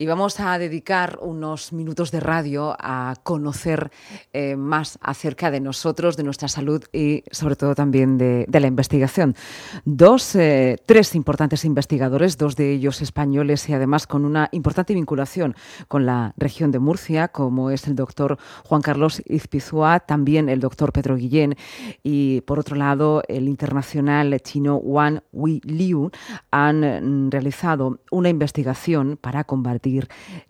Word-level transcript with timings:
Y 0.00 0.06
vamos 0.06 0.40
a 0.40 0.58
dedicar 0.58 1.18
unos 1.20 1.74
minutos 1.74 2.10
de 2.10 2.20
radio 2.20 2.74
a 2.78 3.16
conocer 3.22 3.90
eh, 4.32 4.56
más 4.56 4.98
acerca 5.02 5.50
de 5.50 5.60
nosotros, 5.60 6.16
de 6.16 6.22
nuestra 6.22 6.48
salud 6.48 6.82
y 6.90 7.22
sobre 7.30 7.54
todo 7.54 7.74
también 7.74 8.16
de, 8.16 8.46
la 8.50 8.66
investigación. 8.66 9.36
Dos, 9.84 10.34
eh, 10.36 10.78
tres 10.86 11.14
importantes 11.14 11.66
investigadores, 11.66 12.38
dos 12.38 12.56
de 12.56 12.72
ellos 12.72 13.02
españoles 13.02 13.68
y 13.68 13.74
además 13.74 14.06
con 14.06 14.24
una 14.24 14.48
importante 14.52 14.94
vinculación 14.94 15.54
con 15.86 16.06
la 16.06 16.32
región 16.38 16.70
de 16.70 16.78
Murcia, 16.78 17.28
como 17.28 17.70
es 17.70 17.86
el 17.86 17.94
doctor 17.94 18.38
Juan 18.64 18.80
Carlos 18.80 19.20
Izpizua, 19.26 20.00
también 20.00 20.48
el 20.48 20.60
doctor 20.60 20.94
Pedro 20.94 21.16
Guillén 21.16 21.56
y 22.02 22.40
por 22.46 22.58
otro 22.58 22.74
lado 22.74 23.22
el 23.28 23.48
internacional 23.48 24.40
chino 24.40 24.76
Wang 24.76 25.20
Liu, 25.32 26.10
han 26.50 27.26
mm, 27.26 27.30
realizado 27.30 28.00
una 28.10 28.30
investigación 28.30 29.18
para 29.20 29.44
combatir 29.44 29.89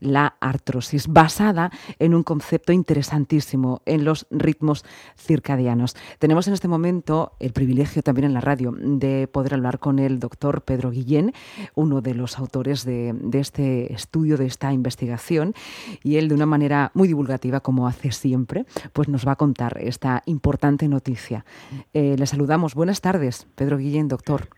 la 0.00 0.36
artrosis, 0.40 1.08
basada 1.08 1.70
en 1.98 2.14
un 2.14 2.22
concepto 2.22 2.72
interesantísimo, 2.72 3.82
en 3.86 4.04
los 4.04 4.26
ritmos 4.30 4.84
circadianos. 5.16 5.96
Tenemos 6.18 6.48
en 6.48 6.54
este 6.54 6.68
momento 6.68 7.32
el 7.40 7.52
privilegio 7.52 8.02
también 8.02 8.26
en 8.26 8.34
la 8.34 8.40
radio 8.40 8.72
de 8.76 9.28
poder 9.28 9.54
hablar 9.54 9.78
con 9.78 9.98
el 9.98 10.18
doctor 10.18 10.62
Pedro 10.62 10.90
Guillén, 10.90 11.32
uno 11.74 12.00
de 12.00 12.14
los 12.14 12.38
autores 12.38 12.84
de, 12.84 13.14
este 13.32 13.92
estudio, 13.92 14.36
de 14.36 14.46
esta 14.46 14.72
investigación, 14.72 15.54
y 16.02 16.16
él 16.16 16.28
de 16.28 16.34
una 16.34 16.46
manera 16.46 16.90
muy 16.94 17.08
divulgativa, 17.08 17.60
como 17.60 17.86
hace 17.86 18.12
siempre, 18.12 18.64
pues 18.92 19.08
nos 19.08 19.26
va 19.26 19.32
a 19.32 19.36
contar 19.36 19.78
esta 19.80 20.22
importante 20.26 20.88
noticia. 20.88 21.44
Eh, 21.92 22.16
le 22.18 22.26
saludamos. 22.26 22.74
Buenas 22.74 23.00
tardes, 23.00 23.48
Pedro 23.54 23.78
Guillén, 23.78 24.08
doctor. 24.08 24.48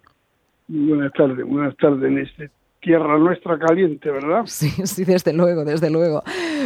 Buenas 0.68 1.12
tardes, 1.12 1.46
buenas 1.46 1.76
tardes 1.76 2.28
este 2.28 2.61
tierra 2.82 3.16
nuestra 3.16 3.58
caliente, 3.58 4.10
¿verdad? 4.10 4.42
Sí, 4.46 4.70
sí, 4.84 5.04
desde 5.04 5.32
luego, 5.32 5.64
desde 5.64 5.88
luego. 5.88 6.22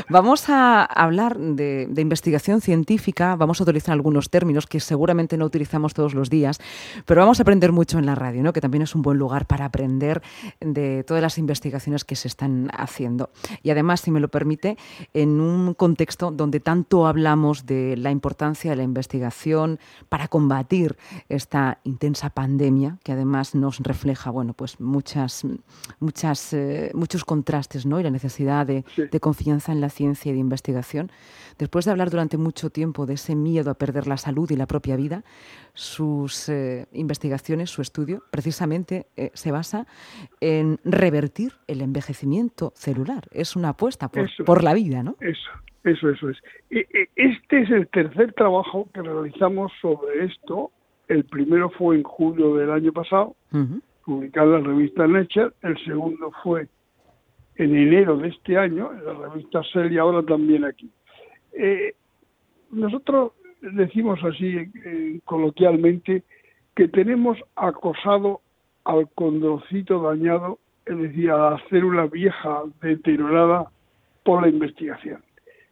Vamos 0.08 0.48
a 0.48 0.82
hablar 0.82 1.38
de, 1.38 1.88
investigación 1.96 2.60
científica, 2.60 3.36
vamos 3.36 3.60
a 3.60 3.64
utilizar 3.64 3.92
algunos 3.92 4.30
términos 4.30 4.66
que 4.66 4.80
seguramente 4.80 5.36
no 5.36 5.44
utilizamos 5.44 5.94
todos 5.94 6.14
los 6.14 6.30
días, 6.30 6.58
pero 7.04 7.20
vamos 7.20 7.38
a 7.38 7.42
aprender 7.42 7.70
mucho 7.70 7.98
en 7.98 8.06
la 8.06 8.14
radio, 8.14 8.42
¿no? 8.42 8.52
que 8.52 8.60
también 8.60 8.82
es 8.82 8.94
un 8.94 9.02
buen 9.02 9.18
lugar 9.18 9.46
para 9.46 9.66
aprender 9.66 10.22
de 10.60 11.04
todas 11.04 11.22
las 11.22 11.38
investigaciones 11.38 12.04
que 12.04 12.16
se 12.16 12.28
están 12.28 12.70
haciendo. 12.76 13.30
Y 13.62 13.70
además, 13.70 14.00
si 14.00 14.10
me 14.10 14.20
lo 14.20 14.28
permite, 14.28 14.76
en 15.12 15.40
un 15.40 15.74
contexto 15.74 16.30
donde 16.30 16.60
tanto 16.60 17.06
hablamos 17.06 17.66
de 17.66 17.96
la 17.96 18.10
importancia 18.10 18.70
de 18.70 18.76
la 18.76 18.82
investigación 18.82 19.78
para 20.08 20.28
combatir 20.28 20.96
esta 21.28 21.78
intensa 21.84 22.30
pandemia, 22.30 22.98
que 23.04 23.12
además 23.12 23.54
nos 23.54 23.80
refleja 23.80 24.30
bueno, 24.30 24.54
pues 24.54 24.80
muchas 24.80 25.44
muchas, 26.06 26.52
eh, 26.52 26.90
muchos 26.94 27.24
contrastes 27.24 27.84
¿no? 27.84 27.98
y 27.98 28.02
la 28.04 28.10
necesidad 28.10 28.64
de, 28.66 28.84
confianza 29.20 29.72
en 29.72 29.80
la 29.80 29.88
ciencia 29.88 30.30
y 30.30 30.34
de 30.34 30.40
investigación. 30.40 31.10
Después 31.58 31.84
de 31.84 31.90
hablar 31.90 32.10
durante 32.10 32.36
mucho 32.36 32.70
tiempo 32.70 33.06
de 33.06 33.14
ese 33.14 33.34
miedo 33.34 33.70
a 33.70 33.74
perder 33.74 34.06
la 34.06 34.16
salud 34.16 34.48
y 34.50 34.56
la 34.56 34.66
propia 34.66 34.96
vida, 34.96 35.24
sus 35.74 36.48
eh, 36.48 36.86
investigaciones, 36.92 37.70
su 37.70 37.82
estudio, 37.82 38.22
precisamente 38.30 39.06
eh, 39.16 39.30
se 39.34 39.50
basa 39.50 39.86
en 40.40 40.78
revertir 40.84 41.52
el 41.66 41.80
envejecimiento 41.80 42.72
celular. 42.76 43.24
Es 43.32 43.56
una 43.56 43.70
apuesta 43.70 44.08
por, 44.08 44.28
por 44.44 44.62
la 44.62 44.74
vida, 44.74 45.02
¿no? 45.02 45.16
Eso, 45.20 45.50
eso, 45.84 46.10
eso 46.10 46.30
es. 46.30 46.38
E, 46.70 46.86
e, 46.92 47.08
este 47.16 47.62
es 47.62 47.70
el 47.70 47.88
tercer 47.88 48.32
trabajo 48.34 48.88
que 48.94 49.02
realizamos 49.02 49.72
sobre 49.82 50.24
esto. 50.24 50.70
El 51.08 51.24
primero 51.24 51.70
fue 51.70 51.96
en 51.96 52.02
julio 52.02 52.54
del 52.56 52.70
año 52.70 52.92
pasado 52.92 53.34
publicado 54.06 54.56
en 54.56 54.62
la 54.62 54.68
revista 54.68 55.06
Nature, 55.06 55.50
el 55.62 55.76
segundo 55.84 56.30
fue 56.42 56.68
en 57.56 57.76
enero 57.76 58.16
de 58.16 58.28
este 58.28 58.56
año, 58.56 58.92
en 58.92 59.04
la 59.04 59.28
revista 59.28 59.62
Cell 59.72 59.92
y 59.92 59.98
ahora 59.98 60.22
también 60.22 60.64
aquí. 60.64 60.88
Eh, 61.52 61.94
nosotros 62.70 63.32
decimos 63.60 64.20
así 64.22 64.70
eh, 64.84 65.20
coloquialmente 65.24 66.22
que 66.76 66.86
tenemos 66.86 67.36
acosado 67.56 68.42
al 68.84 69.08
condrocito 69.10 70.00
dañado, 70.02 70.60
es 70.84 70.96
decir, 70.96 71.30
a 71.32 71.50
la 71.50 71.62
célula 71.68 72.06
vieja 72.06 72.62
deteriorada 72.80 73.66
por 74.22 74.42
la 74.42 74.48
investigación. 74.48 75.20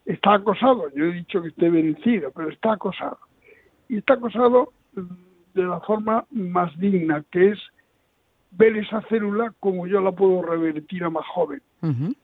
Está 0.06 0.34
acosado, 0.34 0.90
yo 0.96 1.04
he 1.04 1.12
dicho 1.12 1.40
que 1.40 1.48
esté 1.48 1.70
vencido, 1.70 2.32
pero 2.34 2.48
está 2.50 2.72
acosado. 2.72 3.18
Y 3.88 3.98
está 3.98 4.14
acosado 4.14 4.72
de 5.54 5.62
la 5.62 5.78
forma 5.80 6.24
más 6.32 6.76
digna, 6.80 7.24
que 7.30 7.50
es 7.50 7.58
ver 8.56 8.76
esa 8.76 9.00
célula 9.02 9.52
como 9.60 9.86
yo 9.86 10.00
la 10.00 10.12
puedo 10.12 10.42
revertir 10.42 11.04
a 11.04 11.10
más 11.10 11.26
joven. 11.26 11.60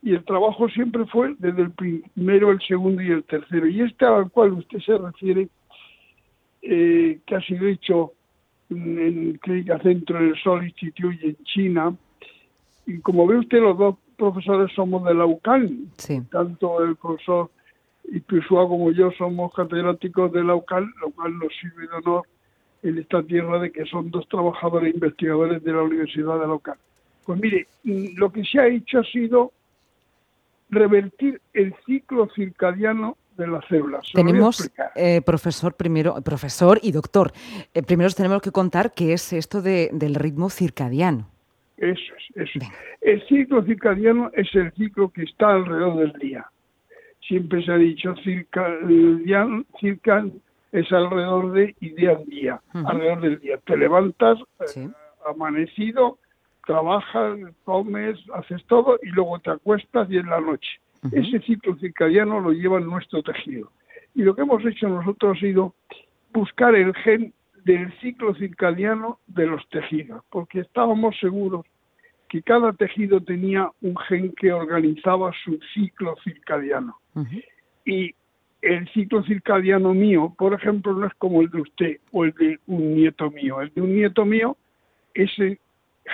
Y 0.02 0.14
el 0.14 0.24
trabajo 0.24 0.68
siempre 0.70 1.04
fue 1.06 1.34
desde 1.38 1.62
el 1.62 1.70
primero, 1.72 2.50
el 2.50 2.60
segundo 2.62 3.02
y 3.02 3.10
el 3.10 3.24
tercero. 3.24 3.66
Y 3.66 3.82
este 3.82 4.06
al 4.06 4.30
cual 4.30 4.52
usted 4.54 4.78
se 4.78 4.96
refiere, 4.96 5.48
eh, 6.62 7.20
que 7.26 7.34
ha 7.34 7.40
sido 7.42 7.66
hecho 7.66 8.12
en 8.70 9.38
Clínica 9.42 9.78
Centro 9.80 10.18
del 10.18 10.34
Sol 10.42 10.64
Institute 10.64 11.18
y 11.22 11.28
en 11.30 11.36
China, 11.44 11.94
y 12.86 13.00
como 13.00 13.26
ve 13.26 13.38
usted, 13.38 13.60
los 13.60 13.76
dos 13.76 13.96
profesores 14.16 14.72
somos 14.74 15.04
de 15.04 15.14
la 15.14 15.26
UCAN, 15.26 15.90
tanto 16.30 16.82
el 16.82 16.96
profesor 16.96 17.50
Ipusua 18.04 18.66
como 18.66 18.90
yo 18.92 19.10
somos 19.12 19.52
catedráticos 19.54 20.32
de 20.32 20.42
la 20.42 20.54
UCAN, 20.54 20.90
lo 21.00 21.10
cual 21.10 21.38
nos 21.38 21.52
sirve 21.60 21.86
de 21.86 21.96
honor 21.96 22.26
en 22.82 22.98
esta 22.98 23.22
tierra 23.22 23.58
de 23.58 23.70
que 23.70 23.84
son 23.86 24.10
dos 24.10 24.28
trabajadores 24.28 24.94
investigadores 24.94 25.62
de 25.62 25.72
la 25.72 25.82
Universidad 25.82 26.40
de 26.40 26.46
Local. 26.46 26.76
Pues 27.24 27.40
mire, 27.40 27.66
lo 27.84 28.32
que 28.32 28.44
se 28.44 28.58
ha 28.58 28.66
hecho 28.66 29.00
ha 29.00 29.04
sido 29.04 29.52
revertir 30.70 31.40
el 31.52 31.74
ciclo 31.86 32.28
circadiano 32.34 33.16
de 33.36 33.46
las 33.46 33.64
células. 33.66 34.06
tenemos, 34.12 34.70
eh, 34.94 35.20
profesor, 35.22 35.74
primero, 35.74 36.14
profesor 36.22 36.78
y 36.82 36.92
doctor, 36.92 37.32
eh, 37.74 37.82
primero 37.82 38.10
tenemos 38.10 38.42
que 38.42 38.50
contar 38.50 38.92
qué 38.92 39.12
es 39.12 39.32
esto 39.32 39.62
de, 39.62 39.90
del 39.92 40.14
ritmo 40.14 40.50
circadiano. 40.50 41.28
Eso 41.76 42.12
es, 42.34 42.54
eso. 42.54 42.66
El 43.00 43.26
ciclo 43.26 43.64
circadiano 43.64 44.30
es 44.34 44.54
el 44.54 44.70
ciclo 44.72 45.08
que 45.08 45.22
está 45.22 45.54
alrededor 45.54 45.98
del 45.98 46.12
día. 46.14 46.46
Siempre 47.26 47.64
se 47.64 47.72
ha 47.72 47.76
dicho 47.76 48.14
circadiano, 48.22 49.64
circadiano 49.80 50.32
es 50.72 50.90
alrededor 50.92 51.52
de 51.52 51.74
y 51.80 51.90
día 51.90 52.12
a 52.12 52.24
día, 52.24 52.60
alrededor 52.72 53.20
del 53.20 53.40
día. 53.40 53.58
Te 53.58 53.76
levantas 53.76 54.38
eh, 54.76 54.88
amanecido, 55.26 56.18
trabajas, 56.66 57.38
comes, 57.64 58.18
haces 58.34 58.64
todo 58.66 58.98
y 59.02 59.08
luego 59.08 59.38
te 59.40 59.50
acuestas 59.50 60.10
y 60.10 60.18
en 60.18 60.30
la 60.30 60.40
noche. 60.40 60.80
Ese 61.12 61.40
ciclo 61.40 61.76
circadiano 61.76 62.40
lo 62.40 62.52
lleva 62.52 62.78
en 62.78 62.86
nuestro 62.86 63.22
tejido. 63.22 63.70
Y 64.14 64.22
lo 64.22 64.34
que 64.34 64.42
hemos 64.42 64.64
hecho 64.64 64.88
nosotros 64.88 65.36
ha 65.36 65.40
sido 65.40 65.74
buscar 66.32 66.74
el 66.74 66.94
gen 66.94 67.32
del 67.64 67.92
ciclo 68.00 68.34
circadiano 68.34 69.18
de 69.26 69.46
los 69.46 69.66
tejidos, 69.70 70.22
porque 70.30 70.60
estábamos 70.60 71.18
seguros 71.18 71.64
que 72.28 72.42
cada 72.42 72.72
tejido 72.72 73.20
tenía 73.20 73.70
un 73.82 73.96
gen 73.96 74.32
que 74.36 74.52
organizaba 74.52 75.32
su 75.44 75.58
ciclo 75.74 76.14
circadiano. 76.22 76.96
Y 77.84 78.14
el 78.62 78.88
ciclo 78.90 79.22
circadiano 79.22 79.94
mío, 79.94 80.34
por 80.36 80.52
ejemplo, 80.54 80.92
no 80.92 81.06
es 81.06 81.14
como 81.14 81.40
el 81.40 81.50
de 81.50 81.60
usted 81.60 81.96
o 82.12 82.24
el 82.24 82.32
de 82.32 82.58
un 82.66 82.94
nieto 82.94 83.30
mío. 83.30 83.60
El 83.60 83.72
de 83.74 83.80
un 83.80 83.94
nieto 83.94 84.24
mío, 84.24 84.56
ese 85.14 85.58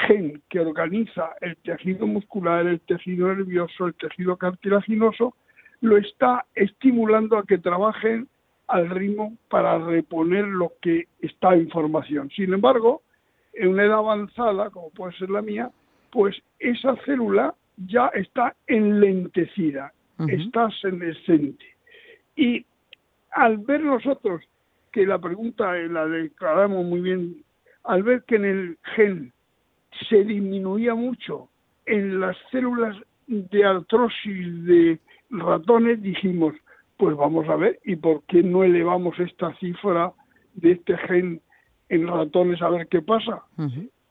gen 0.06 0.42
que 0.48 0.60
organiza 0.60 1.30
el 1.40 1.56
tejido 1.58 2.06
muscular, 2.06 2.66
el 2.66 2.80
tejido 2.80 3.28
nervioso, 3.28 3.86
el 3.86 3.94
tejido 3.94 4.36
cartilaginoso, 4.36 5.34
lo 5.80 5.96
está 5.96 6.44
estimulando 6.54 7.36
a 7.36 7.44
que 7.44 7.58
trabajen 7.58 8.28
al 8.68 8.90
ritmo 8.90 9.36
para 9.48 9.78
reponer 9.78 10.44
lo 10.44 10.72
que 10.80 11.06
está 11.20 11.54
en 11.54 11.68
formación. 11.70 12.30
Sin 12.30 12.52
embargo, 12.52 13.02
en 13.54 13.68
una 13.68 13.84
edad 13.84 13.98
avanzada, 13.98 14.70
como 14.70 14.90
puede 14.90 15.16
ser 15.16 15.30
la 15.30 15.42
mía, 15.42 15.70
pues 16.10 16.36
esa 16.58 16.96
célula 17.04 17.54
ya 17.76 18.08
está 18.08 18.54
enlentecida, 18.66 19.92
está 20.28 20.70
senescente 20.80 21.75
y 22.36 22.64
al 23.32 23.58
ver 23.58 23.82
nosotros 23.82 24.42
que 24.92 25.06
la 25.06 25.18
pregunta 25.18 25.72
la 25.74 26.06
declaramos 26.06 26.84
muy 26.84 27.00
bien, 27.00 27.44
al 27.84 28.02
ver 28.02 28.22
que 28.24 28.36
en 28.36 28.44
el 28.44 28.78
gen 28.94 29.32
se 30.08 30.24
disminuía 30.24 30.94
mucho 30.94 31.48
en 31.86 32.20
las 32.20 32.36
células 32.50 32.96
de 33.26 33.64
artrosis 33.64 34.64
de 34.64 34.98
ratones, 35.30 36.02
dijimos, 36.02 36.54
pues 36.96 37.16
vamos 37.16 37.48
a 37.48 37.56
ver, 37.56 37.78
¿y 37.84 37.96
por 37.96 38.22
qué 38.24 38.42
no 38.42 38.64
elevamos 38.64 39.18
esta 39.18 39.54
cifra 39.56 40.12
de 40.54 40.72
este 40.72 40.96
gen 40.98 41.40
en 41.88 42.06
ratones 42.06 42.60
a 42.62 42.70
ver 42.70 42.88
qué 42.88 43.02
pasa? 43.02 43.42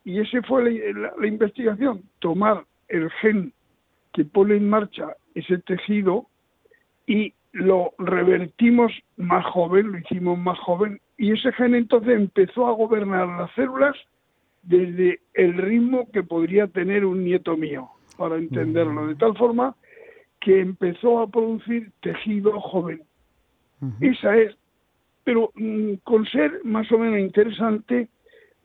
Y 0.04 0.20
esa 0.20 0.42
fue 0.44 0.72
la, 0.94 1.28
investigación, 1.28 2.04
tomar 2.20 2.64
el 2.88 3.10
gen 3.22 3.54
que 4.14 4.24
pone 4.24 4.56
en 4.56 4.70
marcha 4.70 5.16
ese 5.34 5.58
tejido 5.60 6.28
y 7.08 7.34
lo 7.56 7.94
revertimos 7.98 8.92
más 9.16 9.46
joven, 9.46 9.94
lo 9.94 9.98
hicimos 9.98 10.38
más 10.38 10.60
joven, 10.60 11.00
y 11.18 11.32
ese 11.32 11.54
gen 11.54 11.74
entonces 11.74 12.14
empezó 12.14 12.68
a 12.68 12.74
gobernar 12.74 13.30
las 13.30 13.50
células 13.54 13.96
desde 14.64 15.22
el 15.34 15.54
ritmo 15.54 16.10
que 16.12 16.22
podría 16.22 16.68
tener 16.68 17.06
un 17.06 17.24
nieto 17.24 17.56
mío, 17.56 17.88
para 18.18 18.36
entenderlo, 18.36 19.08
de 19.08 19.16
tal 19.16 19.38
forma 19.38 19.74
que 20.42 20.60
empezó 20.60 21.22
a 21.22 21.28
producir 21.28 21.92
tejido 22.02 22.60
joven. 22.60 23.02
Esa 24.02 24.36
es, 24.36 24.54
pero 25.24 25.52
mm, 25.56 25.94
con 26.04 26.26
ser 26.26 26.60
más 26.66 26.92
o 26.92 26.98
menos 26.98 27.20
interesante, 27.20 28.10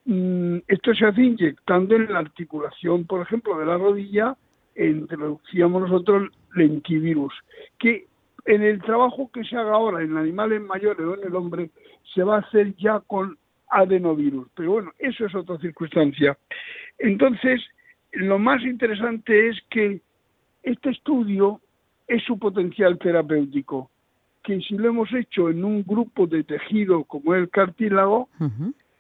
mm, 0.05 0.57
esto 0.67 0.95
se 0.95 1.07
hace 1.07 1.23
inyectando 1.23 1.95
en 1.95 2.13
la 2.13 2.19
articulación, 2.19 3.07
por 3.07 3.23
ejemplo, 3.23 3.57
de 3.57 3.67
la 3.67 3.79
rodilla, 3.79 4.37
introducíamos 4.77 5.83
nosotros 5.83 6.31
lentivirus, 6.57 7.33
que 7.79 8.10
en 8.47 8.63
el 8.63 8.81
trabajo 8.83 9.31
que 9.33 9.45
se 9.45 9.57
haga 9.57 9.73
ahora 9.73 10.03
en 10.03 10.17
animales 10.17 10.61
mayores 10.61 11.07
o 11.07 11.15
en 11.15 11.27
el 11.27 11.35
hombre, 11.35 11.71
se 12.15 12.23
va 12.23 12.37
a 12.37 12.41
hacer 12.41 12.75
ya 12.77 13.01
con 13.01 13.37
adenovirus. 13.69 14.49
Pero 14.55 14.73
bueno, 14.73 14.93
eso 14.99 15.27
es 15.27 15.35
otra 15.35 15.59
circunstancia. 15.59 16.37
Entonces, 16.99 17.61
lo 18.13 18.39
más 18.39 18.63
interesante 18.63 19.49
es 19.49 19.59
que 19.71 20.01
este 20.63 20.91
estudio 20.91 21.61
es 22.07 22.23
su 22.25 22.39
potencial 22.39 22.99
terapéutico, 22.99 23.91
que 24.43 24.61
si 24.61 24.77
lo 24.77 24.89
hemos 24.89 25.13
hecho 25.13 25.49
en 25.49 25.65
un 25.65 25.85
grupo 25.85 26.27
de 26.27 26.43
tejido 26.43 27.05
como 27.05 27.35
el 27.35 27.49
cartílago, 27.51 28.29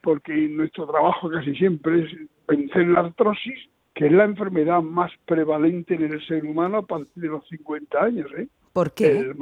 porque 0.00 0.32
nuestro 0.48 0.86
trabajo 0.86 1.28
casi 1.28 1.54
siempre 1.56 2.04
es 2.04 2.10
vencer 2.46 2.86
la 2.86 3.00
artrosis, 3.00 3.58
que 3.94 4.06
es 4.06 4.12
la 4.12 4.24
enfermedad 4.24 4.80
más 4.80 5.10
prevalente 5.26 5.94
en 5.94 6.04
el 6.04 6.26
ser 6.26 6.44
humano 6.44 6.78
a 6.78 6.86
partir 6.86 7.22
de 7.22 7.28
los 7.28 7.46
50 7.48 8.02
años. 8.02 8.30
¿eh? 8.38 8.48
¿Por 8.72 8.92
qué? 8.92 9.32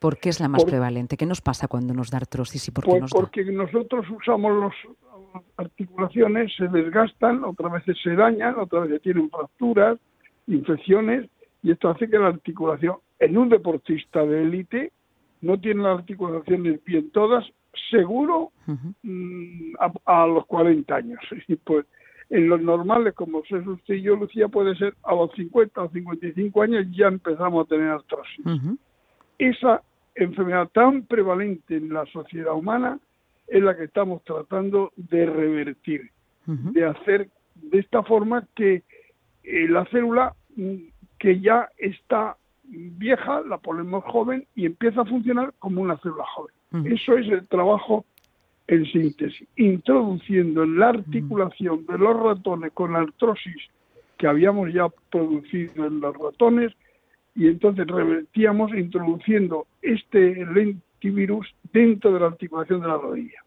¿Por 0.00 0.18
qué 0.18 0.28
es 0.28 0.40
la 0.40 0.48
más 0.48 0.64
prevalente? 0.64 1.16
¿Qué 1.16 1.26
nos 1.26 1.40
pasa 1.40 1.68
cuando 1.68 1.94
nos 1.94 2.10
da 2.10 2.18
artrosis 2.18 2.68
y 2.68 2.70
por 2.72 2.84
qué 2.84 3.00
nos 3.00 3.10
Porque 3.10 3.44
nosotros 3.44 4.06
usamos 4.10 4.60
las 4.60 5.42
articulaciones, 5.56 6.52
se 6.56 6.66
desgastan, 6.68 7.44
otras 7.44 7.72
veces 7.72 7.96
se 8.02 8.14
dañan, 8.14 8.58
otras 8.58 8.84
veces 8.84 9.02
tienen 9.02 9.30
fracturas, 9.30 9.98
infecciones, 10.46 11.28
y 11.62 11.72
esto 11.72 11.90
hace 11.90 12.08
que 12.08 12.18
la 12.18 12.28
articulación, 12.28 12.96
en 13.18 13.36
un 13.38 13.48
deportista 13.48 14.24
de 14.24 14.42
élite, 14.42 14.92
no 15.40 15.58
tiene 15.60 15.82
las 15.82 15.98
articulaciones 15.98 16.82
bien 16.84 17.10
todas, 17.10 17.44
seguro 17.90 18.52
mm, 19.02 19.74
a, 20.04 20.26
los 20.26 20.46
40 20.46 20.94
años. 20.94 21.20
Y 21.48 21.56
pues 21.56 21.86
en 22.28 22.48
los 22.48 22.60
normales, 22.60 23.14
como 23.14 23.44
se 23.44 23.56
usted 23.56 23.94
y 23.94 24.02
yo, 24.02 24.16
Lucía, 24.16 24.48
puede 24.48 24.74
ser 24.76 24.94
a 25.04 25.14
los 25.14 25.32
50 25.32 25.82
o 25.82 25.90
55 25.90 26.62
años 26.62 26.86
ya 26.90 27.06
empezamos 27.06 27.64
a 27.64 27.68
tener 27.68 27.88
artrosis. 27.88 28.44
Esa 29.38 29.82
enfermedad 30.14 30.68
tan 30.72 31.02
prevalente 31.02 31.76
en 31.76 31.92
la 31.92 32.04
sociedad 32.06 32.54
humana 32.54 32.98
es 33.46 33.62
la 33.62 33.76
que 33.76 33.84
estamos 33.84 34.24
tratando 34.24 34.92
de 34.96 35.26
revertir, 35.26 36.10
de 36.46 36.84
hacer 36.84 37.28
de 37.54 37.78
esta 37.78 38.02
forma 38.02 38.46
que 38.54 38.82
eh, 39.44 39.68
la 39.68 39.84
célula 39.86 40.34
mm, 40.56 40.74
que 41.18 41.40
ya 41.40 41.68
está 41.78 42.36
vieja, 42.64 43.42
la 43.42 43.58
ponemos 43.58 44.04
joven 44.04 44.46
y 44.54 44.66
empieza 44.66 45.02
a 45.02 45.04
funcionar 45.04 45.54
como 45.58 45.80
una 45.80 45.96
célula 45.98 46.24
joven. 46.34 46.54
Eso 46.84 47.16
es 47.16 47.26
el 47.28 47.46
trabajo 47.46 48.04
en 48.68 48.84
síntesis, 48.86 49.46
introduciendo 49.56 50.64
en 50.64 50.78
la 50.78 50.88
articulación 50.88 51.86
de 51.86 51.98
los 51.98 52.18
ratones 52.18 52.72
con 52.72 52.92
la 52.92 53.00
artrosis 53.00 53.56
que 54.18 54.26
habíamos 54.26 54.72
ya 54.72 54.88
producido 55.10 55.86
en 55.86 56.00
los 56.00 56.16
ratones 56.16 56.72
y 57.34 57.48
entonces 57.48 57.86
revertíamos 57.86 58.72
introduciendo 58.74 59.66
este 59.82 60.44
lentivirus 60.46 61.46
dentro 61.72 62.12
de 62.12 62.20
la 62.20 62.26
articulación 62.26 62.80
de 62.80 62.88
la 62.88 62.96
rodilla. 62.96 63.44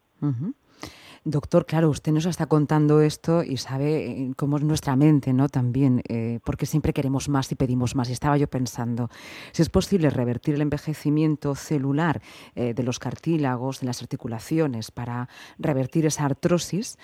Doctor, 1.30 1.68
claro, 1.68 1.90
usted 1.90 2.12
nos 2.12 2.26
está 2.26 2.48
contando 2.48 3.02
esto 3.02 3.44
y 3.44 3.58
sabe 3.58 4.08
eh, 4.08 4.34
cómo 4.36 4.58
es 4.58 4.64
nuestra 4.64 4.96
mente, 4.96 5.32
¿no? 5.32 5.48
También, 5.48 6.02
eh, 6.10 6.40
porque 6.44 6.66
siempre 6.66 6.92
queremos 6.92 7.30
más 7.30 7.52
y 7.52 7.56
pedimos 7.56 7.96
más. 7.96 8.10
Y 8.10 8.14
estaba 8.14 8.36
yo 8.36 8.48
pensando, 8.48 9.10
si 9.52 9.62
es 9.62 9.70
posible 9.70 10.10
revertir 10.10 10.56
el 10.56 10.62
envejecimiento 10.62 11.54
celular 11.54 12.20
eh, 12.56 12.74
de 12.74 12.82
los 12.82 12.98
cartílagos, 12.98 13.80
de 13.80 13.86
las 13.86 14.02
articulaciones, 14.02 14.90
para 14.90 15.30
revertir 15.60 16.08
esa 16.08 16.26
artrosis, 16.26 16.98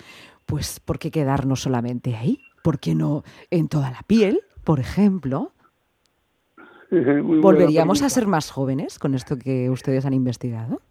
pues 0.44 0.80
¿por 0.80 0.98
qué 0.98 1.12
quedarnos 1.12 1.62
solamente 1.62 2.16
ahí? 2.16 2.40
¿Por 2.64 2.80
qué 2.80 2.96
no 2.96 3.22
en 3.50 3.68
toda 3.68 3.92
la 3.92 4.02
piel, 4.08 4.40
por 4.64 4.80
ejemplo? 4.80 5.52
¿Volveríamos 6.90 8.02
a 8.02 8.10
ser 8.10 8.26
más 8.26 8.50
jóvenes 8.50 8.98
con 8.98 9.14
esto 9.14 9.38
que 9.38 9.70
ustedes 9.70 10.04
han 10.04 10.14
investigado? 10.14 10.82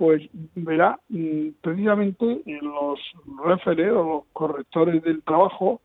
Pues 0.00 0.22
verá 0.54 0.98
mm, 1.10 1.48
precisamente 1.60 2.40
en 2.46 2.60
los 2.64 2.98
referes 3.44 3.92
o 3.92 4.02
los 4.02 4.22
correctores 4.32 5.02
del 5.02 5.22
trabajo, 5.22 5.82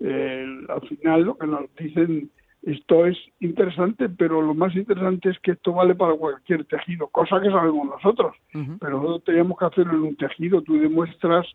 al 0.00 0.80
final 0.88 1.22
lo 1.22 1.38
que 1.38 1.46
nos 1.46 1.72
dicen, 1.76 2.28
esto 2.62 3.06
es 3.06 3.16
interesante, 3.38 4.08
pero 4.08 4.42
lo 4.42 4.52
más 4.52 4.74
interesante 4.74 5.30
es 5.30 5.38
que 5.38 5.52
esto 5.52 5.74
vale 5.74 5.94
para 5.94 6.14
cualquier 6.14 6.64
tejido, 6.64 7.06
cosa 7.06 7.40
que 7.40 7.52
sabemos 7.52 7.86
nosotros, 7.86 8.34
pero 8.80 8.96
nosotros 8.96 9.22
tenemos 9.26 9.56
que 9.56 9.66
hacerlo 9.66 9.92
en 9.92 10.02
un 10.02 10.16
tejido, 10.16 10.60
tú 10.62 10.76
demuestras 10.76 11.46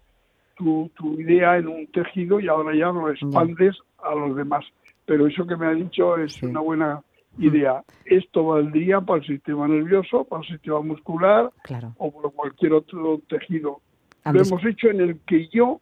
tu, 0.56 0.90
tu 0.96 1.20
idea 1.20 1.58
en 1.58 1.68
un 1.68 1.88
tejido 1.88 2.40
y 2.40 2.48
ahora 2.48 2.74
ya 2.74 2.86
lo 2.86 3.10
expandes 3.10 3.76
a 4.02 4.16
los 4.16 4.34
demás. 4.34 4.64
Pero 5.06 5.28
eso 5.28 5.46
que 5.46 5.58
me 5.58 5.66
ha 5.66 5.72
dicho 5.72 6.16
es 6.16 6.42
una 6.42 6.62
buena 6.62 7.02
idea. 7.38 7.84
Esto 8.06 8.46
valdría 8.46 9.02
para 9.02 9.22
el 9.22 9.28
sistema 9.28 9.68
nervioso, 9.68 10.24
para 10.26 10.42
el 10.44 10.48
sistema 10.48 10.82
muscular 10.82 11.52
o 11.98 12.12
para 12.12 12.30
cualquier 12.30 12.74
otro 12.74 13.22
tejido. 13.28 13.82
Lo 14.26 14.42
hemos 14.42 14.66
hecho 14.66 14.90
en 14.90 15.02
el 15.02 15.20
que 15.26 15.48
yo 15.48 15.80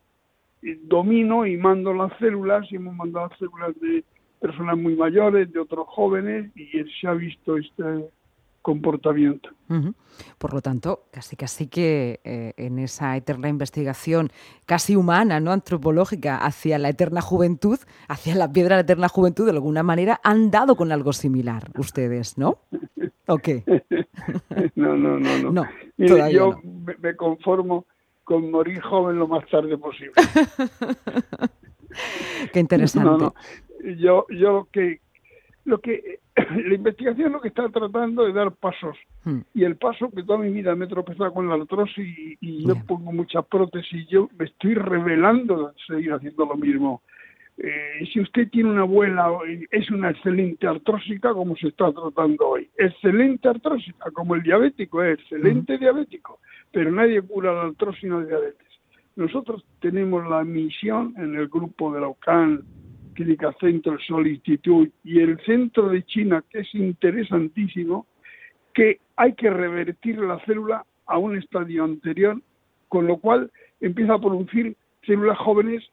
eh, 0.61 0.79
domino 0.83 1.45
y 1.45 1.57
mando 1.57 1.93
las 1.93 2.11
células, 2.19 2.65
y 2.71 2.75
hemos 2.75 2.95
mandado 2.95 3.29
células 3.39 3.79
de 3.79 4.03
personas 4.39 4.77
muy 4.77 4.95
mayores, 4.95 5.51
de 5.51 5.59
otros 5.59 5.87
jóvenes, 5.87 6.51
y 6.55 6.67
se 6.99 7.07
ha 7.07 7.13
visto 7.13 7.57
este, 7.57 7.83
comportamiento. 8.65 9.51
Por 10.39 10.55
lo 10.55 10.61
tanto, 10.61 11.03
casi 11.11 11.35
casi 11.35 11.67
que 11.67 12.19
eh, 12.23 12.53
en 12.57 12.79
esa 12.79 13.15
eterna 13.15 13.47
investigación 13.47 14.31
casi 14.65 14.95
humana, 14.95 15.39
no 15.39 15.51
antropológica, 15.51 16.37
hacia 16.37 16.79
la 16.79 16.89
eterna 16.89 17.21
juventud, 17.21 17.77
hacia 18.07 18.33
la 18.33 18.51
piedra 18.51 18.77
de 18.77 18.81
la 18.81 18.85
eterna 18.85 19.07
juventud, 19.07 19.45
de 19.45 19.51
alguna 19.51 19.83
manera 19.83 20.19
han 20.23 20.49
dado 20.49 20.75
con 20.75 20.91
algo 20.91 21.13
similar 21.13 21.69
ustedes, 21.77 22.39
¿no? 22.39 22.57
¿O 23.27 23.37
qué? 23.37 23.63
no, 24.75 24.97
no, 24.97 25.19
no, 25.19 25.51
no. 25.51 25.67
yo 26.29 26.59
Me, 27.03 27.15
conformo 27.15 27.85
con 28.23 28.49
morir 28.49 28.81
joven 28.81 29.19
lo 29.19 29.27
más 29.27 29.47
tarde 29.47 29.77
posible. 29.77 30.13
qué 32.51 32.59
interesante. 32.59 33.29
Yo, 33.99 34.25
yo 34.31 34.67
que 34.71 34.99
lo 35.65 35.79
que 35.79 36.19
la 36.35 36.73
investigación 36.73 37.31
lo 37.31 37.41
que 37.41 37.49
está 37.49 37.67
tratando 37.69 38.25
de 38.25 38.33
dar 38.33 38.51
pasos. 38.51 38.97
Hmm. 39.23 39.39
y 39.53 39.63
el 39.63 39.75
paso 39.75 40.11
que 40.11 40.23
toda 40.23 40.39
mi 40.39 40.51
vida 40.51 40.75
me 40.75 40.85
he 40.85 40.87
tropezado 40.87 41.33
con 41.33 41.49
la 41.49 41.55
artrosis 41.55 42.37
y, 42.39 42.67
yo 42.67 42.75
pongo 42.87 43.11
muchas 43.11 43.45
prótesis 43.45 44.07
yo 44.07 44.29
me 44.37 44.45
estoy 44.45 44.75
revelando 44.75 45.67
de 45.67 45.73
seguir 45.87 46.13
haciendo 46.13 46.45
lo 46.45 46.55
mismo. 46.55 47.01
Eh, 47.57 48.05
si 48.11 48.19
usted 48.19 48.49
tiene 48.49 48.69
una 48.69 48.81
abuela 48.81 49.29
es 49.71 49.89
una 49.89 50.09
excelente 50.09 50.67
artrósica 50.67 51.33
como 51.33 51.55
se 51.55 51.69
está 51.69 51.91
tratando 51.91 52.49
hoy. 52.49 52.69
Excelente 52.77 53.47
artrósica 53.47 54.11
como 54.11 54.35
el 54.35 54.43
diabético 54.43 55.01
es 55.01 55.19
excelente 55.19 55.77
diabético 55.77 56.39
pero 56.75 56.91
nadie 56.91 57.21
cura 57.21 57.53
la 57.53 57.61
artrosis 57.69 58.03
y 58.03 58.07
la 58.07 58.19
diabetes. 58.19 58.67
Nosotros 59.15 59.63
tenemos 59.79 60.27
la 60.29 60.43
misión 60.43 61.13
en 61.15 61.35
el 61.35 61.47
grupo 61.47 61.93
de 61.93 62.01
la 62.01 62.09
OCAN 62.09 62.65
Clínica 63.15 63.51
Centro 63.59 63.97
Sol 64.07 64.27
Institute 64.27 64.91
y 65.03 65.19
el 65.19 65.39
centro 65.45 65.89
de 65.89 66.03
China, 66.03 66.43
que 66.49 66.59
es 66.59 66.75
interesantísimo, 66.75 68.05
que 68.73 68.99
hay 69.15 69.33
que 69.33 69.49
revertir 69.49 70.19
la 70.19 70.39
célula 70.45 70.85
a 71.07 71.17
un 71.17 71.37
estadio 71.37 71.83
anterior, 71.83 72.39
con 72.89 73.07
lo 73.07 73.17
cual 73.17 73.51
empieza 73.79 74.13
a 74.13 74.19
producir 74.19 74.75
células 75.05 75.37
jóvenes 75.39 75.83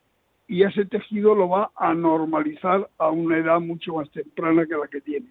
y 0.48 0.64
ese 0.64 0.84
tejido 0.84 1.34
lo 1.34 1.48
va 1.48 1.70
a 1.76 1.94
normalizar 1.94 2.90
a 2.98 3.10
una 3.10 3.38
edad 3.38 3.60
mucho 3.60 3.94
más 3.94 4.10
temprana 4.10 4.66
que 4.66 4.76
la 4.76 4.88
que 4.88 5.00
tiene. 5.00 5.26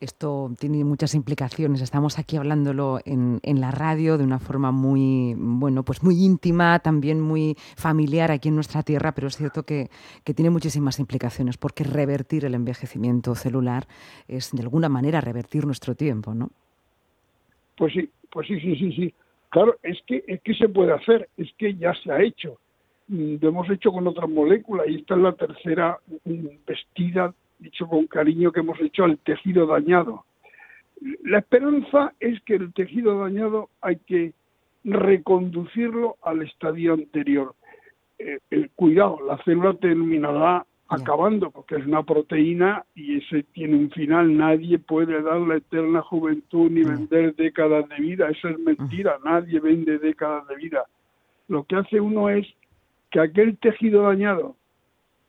Esto 0.00 0.52
tiene 0.60 0.84
muchas 0.84 1.14
implicaciones. 1.14 1.82
Estamos 1.82 2.20
aquí 2.20 2.36
hablándolo 2.36 3.00
en, 3.04 3.40
la 3.42 3.72
radio 3.72 4.16
de 4.16 4.22
una 4.22 4.38
forma 4.38 4.70
muy, 4.70 5.34
bueno, 5.36 5.82
pues 5.82 6.04
muy 6.04 6.24
íntima, 6.24 6.78
también 6.78 7.20
muy 7.20 7.56
familiar 7.76 8.30
aquí 8.30 8.48
en 8.48 8.54
nuestra 8.54 8.84
tierra, 8.84 9.12
pero 9.12 9.26
es 9.26 9.36
cierto 9.36 9.64
que, 9.64 9.88
tiene 10.36 10.50
muchísimas 10.50 11.00
implicaciones, 11.00 11.56
porque 11.56 11.82
revertir 11.82 12.44
el 12.44 12.54
envejecimiento 12.54 13.34
celular 13.34 13.88
es 14.28 14.52
de 14.52 14.62
alguna 14.62 14.88
manera 14.88 15.20
revertir 15.20 15.66
nuestro 15.66 15.96
tiempo, 15.96 16.32
¿no? 16.32 16.50
Pues 17.76 17.92
sí, 17.92 18.08
pues 18.30 18.46
sí, 18.46 18.60
sí, 18.60 18.76
sí, 18.76 18.92
sí. 18.92 19.14
Claro, 19.48 19.76
es 19.82 19.98
que, 20.06 20.22
es 20.28 20.40
que 20.42 20.54
se 20.54 20.68
puede 20.68 20.92
hacer, 20.92 21.28
es 21.36 21.48
que 21.58 21.74
ya 21.74 21.92
se 21.94 22.12
ha 22.12 22.22
hecho. 22.22 22.58
Mm, 23.08 23.36
lo 23.40 23.48
hemos 23.48 23.68
hecho 23.70 23.90
con 23.90 24.06
otras 24.06 24.28
moléculas 24.28 24.86
y 24.88 24.96
esta 24.96 25.16
es 25.16 25.20
la 25.20 25.32
tercera 25.32 25.98
mm, 26.24 26.46
vestida 26.66 27.34
dicho 27.58 27.86
con 27.86 28.06
cariño, 28.06 28.52
que 28.52 28.60
hemos 28.60 28.80
hecho 28.80 29.04
al 29.04 29.18
tejido 29.18 29.66
dañado. 29.66 30.24
La 31.24 31.38
esperanza 31.38 32.12
es 32.20 32.40
que 32.42 32.54
el 32.54 32.72
tejido 32.72 33.18
dañado 33.20 33.70
hay 33.80 33.96
que 33.96 34.32
reconducirlo 34.84 36.16
al 36.22 36.42
estadio 36.42 36.94
anterior. 36.94 37.54
Eh, 38.18 38.38
el 38.50 38.70
cuidado, 38.70 39.18
la 39.26 39.38
célula 39.44 39.74
terminará 39.74 40.66
acabando, 40.88 41.50
porque 41.50 41.76
es 41.76 41.86
una 41.86 42.02
proteína 42.02 42.84
y 42.94 43.18
ese 43.18 43.42
tiene 43.42 43.76
un 43.76 43.90
final. 43.90 44.36
Nadie 44.36 44.78
puede 44.78 45.22
dar 45.22 45.40
la 45.40 45.56
eterna 45.56 46.02
juventud 46.02 46.70
ni 46.70 46.82
vender 46.82 47.34
décadas 47.36 47.88
de 47.88 47.96
vida. 47.96 48.28
Eso 48.30 48.48
es 48.48 48.58
mentira. 48.58 49.18
Nadie 49.24 49.60
vende 49.60 49.98
décadas 49.98 50.48
de 50.48 50.56
vida. 50.56 50.84
Lo 51.48 51.64
que 51.64 51.76
hace 51.76 52.00
uno 52.00 52.30
es 52.30 52.46
que 53.10 53.20
aquel 53.20 53.58
tejido 53.58 54.02
dañado, 54.02 54.56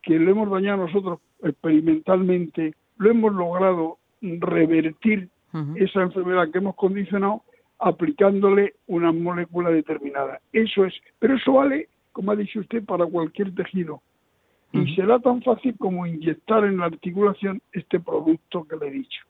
que 0.01 0.17
lo 0.17 0.31
hemos 0.31 0.49
dañado 0.49 0.85
nosotros 0.87 1.19
experimentalmente, 1.43 2.75
lo 2.97 3.11
hemos 3.11 3.33
logrado 3.33 3.97
revertir 4.21 5.29
esa 5.75 6.01
enfermedad 6.01 6.51
que 6.51 6.59
hemos 6.59 6.75
condicionado 6.75 7.41
aplicándole 7.79 8.75
una 8.87 9.11
molécula 9.11 9.69
determinada. 9.69 10.39
Eso 10.51 10.85
es, 10.85 10.93
pero 11.17 11.35
eso 11.35 11.53
vale, 11.53 11.87
como 12.11 12.31
ha 12.31 12.35
dicho 12.35 12.59
usted, 12.59 12.83
para 12.83 13.05
cualquier 13.05 13.55
tejido. 13.55 14.01
Y 14.71 14.93
será 14.95 15.17
tan 15.19 15.41
fácil 15.41 15.75
como 15.79 16.05
inyectar 16.05 16.63
en 16.65 16.77
la 16.77 16.85
articulación 16.85 17.59
este 17.71 17.99
producto 17.99 18.65
que 18.65 18.75
le 18.75 18.87
he 18.89 18.91
dicho. 18.91 19.21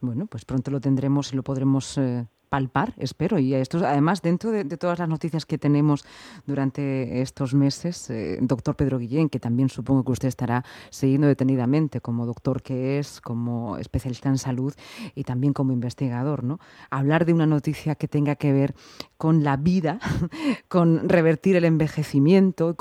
Bueno, 0.00 0.26
pues 0.26 0.44
pronto 0.44 0.70
lo 0.70 0.80
tendremos 0.80 1.32
y 1.32 1.36
lo 1.36 1.42
podremos 1.42 1.98
eh, 1.98 2.26
palpar, 2.50 2.92
espero. 2.98 3.38
Y 3.38 3.54
esto, 3.54 3.78
además, 3.86 4.20
dentro 4.20 4.50
de, 4.50 4.64
todas 4.64 4.98
las 4.98 5.08
noticias 5.08 5.46
que 5.46 5.56
tenemos 5.56 6.04
durante 6.46 7.22
estos 7.22 7.54
meses, 7.54 8.10
eh, 8.10 8.38
doctor 8.42 8.74
Pedro 8.76 8.98
Guillén, 8.98 9.28
que 9.28 9.38
también 9.38 9.68
supongo 9.68 10.04
que 10.04 10.12
usted 10.12 10.28
estará 10.28 10.64
siguiendo 10.90 11.28
detenidamente 11.28 12.00
como 12.00 12.26
doctor 12.26 12.60
que 12.60 12.98
es, 12.98 13.20
como 13.20 13.78
especialista 13.78 14.28
en 14.28 14.36
salud 14.36 14.74
y 15.14 15.24
también 15.24 15.52
como 15.52 15.72
investigador, 15.72 16.42
¿no? 16.44 16.58
Hablar 16.90 17.24
de 17.24 17.32
una 17.32 17.46
noticia 17.46 17.94
que 17.94 18.08
tenga 18.08 18.34
que 18.34 18.52
ver 18.52 18.74
con 19.16 19.44
la 19.44 19.56
vida, 19.56 20.00
con 20.68 21.08
revertir 21.08 21.54
el 21.54 21.64
envejecimiento, 21.64 22.74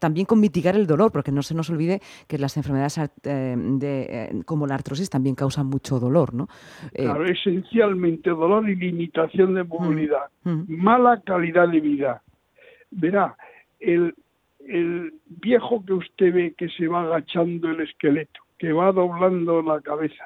también 0.00 0.26
con 0.26 0.40
mitigar 0.40 0.74
el 0.74 0.86
dolor, 0.86 1.12
porque 1.12 1.30
no 1.30 1.42
se 1.42 1.54
nos 1.54 1.70
olvide 1.70 2.00
que 2.26 2.38
las 2.38 2.56
enfermedades 2.56 2.98
eh, 2.98 3.08
de, 3.22 4.06
eh, 4.10 4.42
como 4.44 4.66
la 4.66 4.74
artrosis 4.74 5.10
también 5.10 5.36
causan 5.36 5.66
mucho 5.66 6.00
dolor, 6.00 6.34
¿no? 6.34 6.48
Claro, 6.92 7.24
esencialmente 7.24 8.30
dolor 8.30 8.68
y 8.68 8.74
limitación 8.96 9.54
de 9.54 9.64
movilidad, 9.64 10.28
mm, 10.44 10.50
mm. 10.50 10.64
mala 10.68 11.20
calidad 11.20 11.68
de 11.68 11.80
vida. 11.80 12.22
Verá, 12.90 13.36
el, 13.80 14.14
el 14.66 15.12
viejo 15.26 15.84
que 15.84 15.92
usted 15.92 16.32
ve 16.32 16.54
que 16.56 16.68
se 16.70 16.88
va 16.88 17.02
agachando 17.02 17.70
el 17.70 17.80
esqueleto, 17.80 18.40
que 18.58 18.72
va 18.72 18.92
doblando 18.92 19.62
la 19.62 19.80
cabeza, 19.80 20.24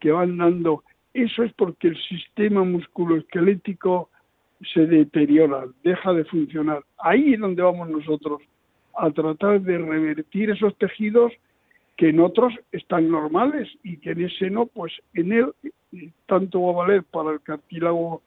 que 0.00 0.10
va 0.10 0.22
andando, 0.22 0.82
eso 1.14 1.42
es 1.42 1.52
porque 1.54 1.88
el 1.88 1.98
sistema 2.08 2.64
musculoesquelético 2.64 4.08
se 4.74 4.86
deteriora, 4.86 5.66
deja 5.84 6.12
de 6.12 6.24
funcionar. 6.24 6.82
Ahí 6.98 7.34
es 7.34 7.40
donde 7.40 7.62
vamos 7.62 7.88
nosotros, 7.88 8.40
a 8.94 9.10
tratar 9.10 9.60
de 9.60 9.78
revertir 9.78 10.50
esos 10.50 10.76
tejidos 10.76 11.32
que 11.96 12.08
en 12.08 12.20
otros 12.20 12.54
están 12.72 13.10
normales 13.10 13.68
y 13.82 13.98
que 13.98 14.10
en 14.10 14.24
ese 14.24 14.50
no, 14.50 14.66
pues 14.66 14.92
en 15.14 15.32
él 15.32 15.52
tanto 16.26 16.62
va 16.62 16.70
a 16.70 16.86
valer 16.86 17.04
para 17.04 17.32
el 17.32 17.40
cartílago, 17.42 18.22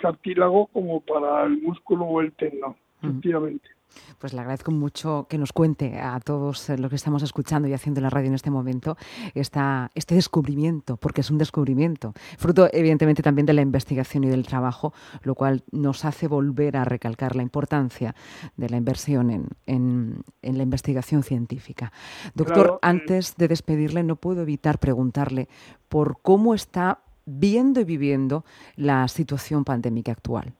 cartílago 0.00 0.66
como 0.66 1.00
para 1.00 1.44
el 1.44 1.60
músculo 1.62 2.04
o 2.04 2.20
el 2.20 2.32
tendón, 2.32 2.76
efectivamente. 3.02 3.75
Pues 4.18 4.32
le 4.32 4.40
agradezco 4.40 4.70
mucho 4.70 5.26
que 5.28 5.38
nos 5.38 5.52
cuente 5.52 5.98
a 5.98 6.18
todos 6.20 6.68
los 6.68 6.90
que 6.90 6.96
estamos 6.96 7.22
escuchando 7.22 7.68
y 7.68 7.74
haciendo 7.74 8.00
la 8.00 8.10
radio 8.10 8.28
en 8.28 8.34
este 8.34 8.50
momento 8.50 8.96
esta, 9.34 9.90
este 9.94 10.14
descubrimiento, 10.14 10.96
porque 10.96 11.20
es 11.20 11.30
un 11.30 11.38
descubrimiento, 11.38 12.12
fruto 12.38 12.68
evidentemente 12.72 13.22
también 13.22 13.46
de 13.46 13.52
la 13.52 13.62
investigación 13.62 14.24
y 14.24 14.28
del 14.28 14.46
trabajo, 14.46 14.92
lo 15.22 15.34
cual 15.34 15.64
nos 15.70 16.04
hace 16.04 16.28
volver 16.28 16.76
a 16.76 16.84
recalcar 16.84 17.36
la 17.36 17.42
importancia 17.42 18.14
de 18.56 18.68
la 18.68 18.76
inversión 18.76 19.30
en, 19.30 19.48
en, 19.66 20.22
la 20.42 20.62
investigación 20.62 21.22
científica. 21.22 21.92
Doctor, 22.34 22.74
eh, 22.74 22.78
antes 22.82 23.36
de 23.36 23.48
despedirle, 23.48 24.02
no 24.02 24.16
puedo 24.16 24.42
evitar 24.42 24.78
preguntarle 24.78 25.48
por 25.88 26.18
cómo 26.22 26.54
está 26.54 27.00
viendo 27.26 27.80
y 27.80 27.84
viviendo 27.84 28.44
la 28.76 29.06
situación 29.08 29.64
pandémica 29.64 30.12
actual. 30.12 30.52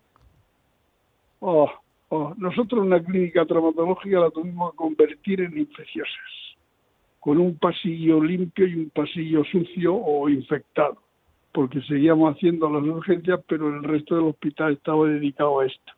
Oh, 1.41 1.71
Oh, 2.09 2.35
nosotros 2.37 2.85
una 2.85 3.03
clínica 3.03 3.45
traumatológica 3.45 4.21
la 4.21 4.31
tuvimos 4.31 4.71
que 4.71 4.77
convertir 4.77 5.41
en 5.41 5.59
infecciosas, 5.59 6.57
con 7.19 7.39
un 7.39 7.59
pasillo 7.59 8.23
limpio 8.23 8.67
y 8.67 8.75
un 8.75 8.91
pasillo 8.91 9.43
sucio 9.45 9.95
o 9.95 10.29
infectado, 10.29 10.99
porque 11.53 11.81
seguíamos 11.83 12.37
haciendo 12.37 12.71
las 12.71 12.85
urgencias, 12.85 13.41
pero 13.49 13.75
el 13.75 13.83
resto 13.83 14.15
del 14.15 14.27
hospital 14.27 14.75
estaba 14.75 15.09
dedicado 15.09 15.61
a 15.61 15.67
esto. 15.67 15.93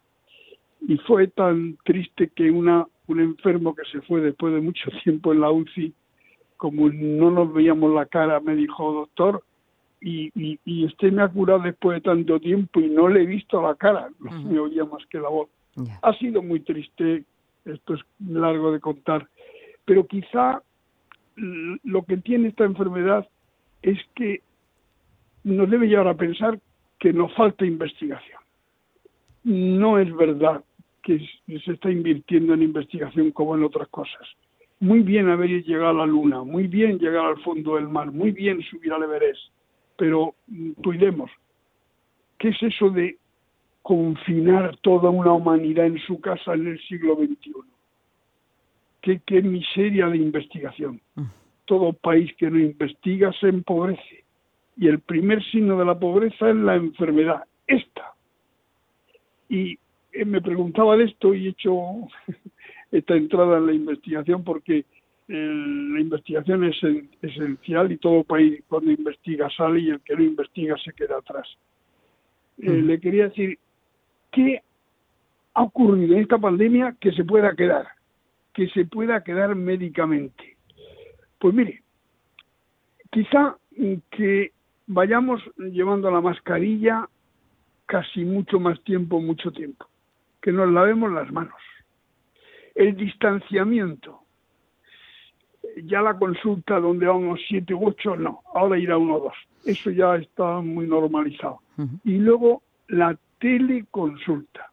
Y 0.80 0.96
fue 0.98 1.26
tan 1.28 1.76
triste 1.84 2.30
que 2.34 2.50
una, 2.50 2.86
un 3.08 3.20
enfermo 3.20 3.74
que 3.74 3.82
se 3.92 4.00
fue 4.02 4.22
después 4.22 4.54
de 4.54 4.62
mucho 4.62 4.90
tiempo 5.04 5.34
en 5.34 5.40
la 5.40 5.50
UCI, 5.50 5.92
como 6.56 6.88
no 6.88 7.30
nos 7.30 7.52
veíamos 7.52 7.92
la 7.92 8.06
cara, 8.06 8.40
me 8.40 8.56
dijo, 8.56 8.92
doctor, 8.92 9.44
y, 10.00 10.30
y, 10.64 10.86
usted 10.86 11.12
me 11.12 11.22
ha 11.22 11.28
curado 11.28 11.60
después 11.60 11.96
de 11.96 12.00
tanto 12.02 12.38
tiempo 12.38 12.80
y 12.80 12.88
no 12.88 13.08
le 13.08 13.22
he 13.22 13.26
visto 13.26 13.60
la 13.60 13.74
cara, 13.74 14.08
no 14.20 14.30
me 14.44 14.58
oía 14.58 14.84
más 14.84 15.04
que 15.06 15.18
la 15.18 15.28
voz. 15.28 15.48
Ha 16.02 16.12
sido 16.14 16.42
muy 16.42 16.60
triste, 16.60 17.24
esto 17.64 17.94
es 17.94 18.00
largo 18.26 18.72
de 18.72 18.80
contar, 18.80 19.28
pero 19.84 20.06
quizá 20.06 20.62
lo 21.36 22.04
que 22.04 22.16
tiene 22.16 22.48
esta 22.48 22.64
enfermedad 22.64 23.28
es 23.82 23.98
que 24.14 24.42
nos 25.44 25.70
debe 25.70 25.86
llevar 25.86 26.08
a 26.08 26.16
pensar 26.16 26.58
que 26.98 27.12
nos 27.12 27.32
falta 27.34 27.64
investigación. 27.64 28.40
No 29.44 29.98
es 29.98 30.14
verdad 30.14 30.64
que 31.02 31.26
se 31.46 31.72
está 31.72 31.90
invirtiendo 31.90 32.54
en 32.54 32.62
investigación 32.62 33.30
como 33.30 33.54
en 33.54 33.64
otras 33.64 33.88
cosas. 33.88 34.28
Muy 34.80 35.00
bien 35.00 35.28
haber 35.28 35.48
llegado 35.64 35.90
a 35.90 35.92
la 35.94 36.06
Luna, 36.06 36.42
muy 36.44 36.66
bien 36.66 36.98
llegar 36.98 37.24
al 37.24 37.40
fondo 37.42 37.76
del 37.76 37.88
mar, 37.88 38.12
muy 38.12 38.30
bien 38.30 38.60
subir 38.62 38.92
al 38.92 39.02
Everest, 39.02 39.40
pero 39.96 40.34
mm, 40.48 40.72
cuidemos. 40.72 41.30
¿Qué 42.38 42.48
es 42.48 42.62
eso 42.62 42.90
de 42.90 43.16
confinar 43.88 44.76
toda 44.82 45.08
una 45.08 45.32
humanidad 45.32 45.86
en 45.86 45.98
su 46.00 46.20
casa 46.20 46.52
en 46.52 46.66
el 46.66 46.78
siglo 46.88 47.16
XXI. 47.16 47.54
Qué, 49.00 49.22
qué 49.24 49.40
miseria 49.40 50.08
de 50.08 50.18
investigación. 50.18 51.00
Mm. 51.14 51.22
Todo 51.64 51.94
país 51.94 52.30
que 52.36 52.50
no 52.50 52.58
investiga 52.58 53.32
se 53.40 53.48
empobrece. 53.48 54.24
Y 54.76 54.88
el 54.88 55.00
primer 55.00 55.42
signo 55.50 55.78
de 55.78 55.86
la 55.86 55.98
pobreza 55.98 56.50
es 56.50 56.56
la 56.56 56.74
enfermedad, 56.74 57.44
esta. 57.66 58.12
Y 59.48 59.78
eh, 60.12 60.24
me 60.26 60.42
preguntaba 60.42 60.94
de 60.98 61.04
esto 61.04 61.32
y 61.32 61.46
he 61.46 61.50
hecho 61.52 61.72
esta 62.92 63.16
entrada 63.16 63.56
en 63.56 63.66
la 63.68 63.72
investigación 63.72 64.44
porque 64.44 64.84
la 65.28 66.00
investigación 66.00 66.64
es 66.64 66.76
esencial 67.22 67.90
y 67.90 67.96
todo 67.96 68.22
país 68.22 68.62
cuando 68.68 68.90
investiga 68.90 69.48
sale 69.56 69.80
y 69.80 69.90
el 69.90 70.00
que 70.00 70.14
no 70.14 70.22
investiga 70.22 70.76
se 70.76 70.92
queda 70.92 71.16
atrás. 71.18 71.48
Eh, 72.58 72.70
mm. 72.70 72.86
le 72.86 73.00
quería 73.00 73.28
decir, 73.28 73.58
¿Qué 74.30 74.62
ha 75.54 75.62
ocurrido 75.62 76.14
en 76.14 76.22
esta 76.22 76.38
pandemia 76.38 76.96
que 77.00 77.12
se 77.12 77.24
pueda 77.24 77.54
quedar? 77.54 77.88
Que 78.52 78.68
se 78.68 78.84
pueda 78.84 79.22
quedar 79.22 79.54
médicamente. 79.54 80.56
Pues 81.38 81.54
mire, 81.54 81.82
quizá 83.10 83.56
que 84.10 84.52
vayamos 84.86 85.40
llevando 85.56 86.10
la 86.10 86.20
mascarilla 86.20 87.08
casi 87.86 88.24
mucho 88.24 88.60
más 88.60 88.80
tiempo, 88.82 89.20
mucho 89.20 89.50
tiempo, 89.50 89.86
que 90.42 90.52
nos 90.52 90.70
lavemos 90.70 91.12
las 91.12 91.32
manos. 91.32 91.54
El 92.74 92.96
distanciamiento, 92.96 94.20
ya 95.84 96.02
la 96.02 96.18
consulta 96.18 96.80
donde 96.80 97.06
vamos 97.06 97.40
siete 97.48 97.74
u 97.74 97.88
ocho, 97.88 98.16
no, 98.16 98.42
ahora 98.54 98.78
irá 98.78 98.98
uno 98.98 99.16
o 99.16 99.20
dos. 99.20 99.34
Eso 99.64 99.90
ya 99.90 100.16
está 100.16 100.60
muy 100.60 100.86
normalizado. 100.86 101.60
Y 102.04 102.18
luego 102.18 102.62
la 102.88 103.16
teleconsulta. 103.38 104.70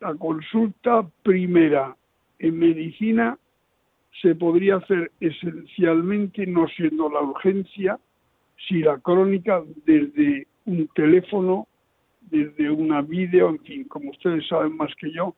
La 0.00 0.14
consulta 0.14 1.06
primera 1.22 1.96
en 2.38 2.58
medicina 2.58 3.38
se 4.20 4.34
podría 4.34 4.76
hacer 4.76 5.10
esencialmente, 5.20 6.46
no 6.46 6.66
siendo 6.68 7.08
la 7.08 7.20
urgencia, 7.20 7.98
si 8.68 8.80
la 8.80 8.98
crónica 8.98 9.62
desde 9.86 10.46
un 10.66 10.88
teléfono, 10.94 11.66
desde 12.30 12.70
una 12.70 13.02
video, 13.02 13.50
en 13.50 13.60
fin, 13.60 13.84
como 13.84 14.10
ustedes 14.10 14.46
saben 14.48 14.76
más 14.76 14.92
que 14.96 15.12
yo, 15.12 15.34